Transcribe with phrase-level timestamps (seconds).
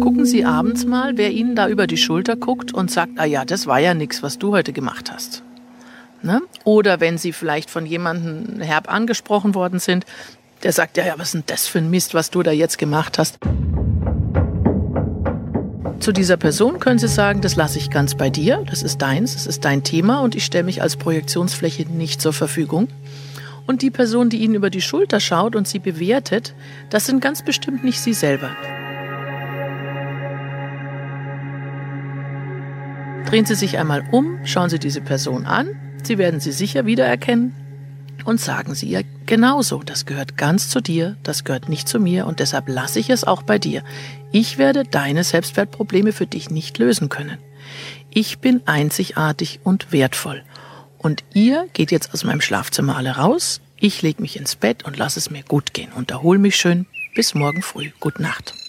[0.00, 3.44] Gucken Sie abends mal, wer Ihnen da über die Schulter guckt und sagt, ah ja,
[3.44, 5.42] das war ja nichts, was du heute gemacht hast.
[6.22, 6.40] Ne?
[6.64, 10.06] Oder wenn Sie vielleicht von jemandem herb angesprochen worden sind,
[10.62, 12.78] der sagt, ja, ja, was ist denn das für ein Mist, was du da jetzt
[12.78, 13.38] gemacht hast.
[16.00, 19.34] Zu dieser Person können Sie sagen, das lasse ich ganz bei dir, das ist deins,
[19.34, 22.88] das ist dein Thema und ich stelle mich als Projektionsfläche nicht zur Verfügung.
[23.70, 26.54] Und die Person, die Ihnen über die Schulter schaut und Sie bewertet,
[26.88, 28.50] das sind ganz bestimmt nicht Sie selber.
[33.26, 35.68] Drehen Sie sich einmal um, schauen Sie diese Person an,
[36.02, 37.54] Sie werden sie sicher wiedererkennen
[38.24, 42.26] und sagen Sie ihr genauso, das gehört ganz zu dir, das gehört nicht zu mir
[42.26, 43.84] und deshalb lasse ich es auch bei dir.
[44.32, 47.38] Ich werde deine Selbstwertprobleme für dich nicht lösen können.
[48.12, 50.42] Ich bin einzigartig und wertvoll.
[51.00, 54.98] Und ihr geht jetzt aus meinem Schlafzimmer alle raus, ich lege mich ins Bett und
[54.98, 56.86] lasse es mir gut gehen und erhole mich schön.
[57.14, 57.90] Bis morgen früh.
[57.98, 58.59] Gute Nacht.